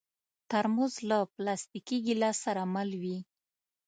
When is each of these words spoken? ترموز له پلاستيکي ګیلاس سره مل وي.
ترموز 0.51 0.95
له 1.09 1.17
پلاستيکي 1.35 1.97
ګیلاس 2.05 2.37
سره 2.45 2.61
مل 2.73 2.89
وي. 3.01 3.17